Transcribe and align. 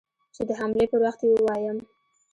چې 0.35 0.41
د 0.49 0.51
حملې 0.59 0.85
پر 0.91 0.99
وخت 1.05 1.19
يې 1.23 1.29
ووايم. 1.33 1.77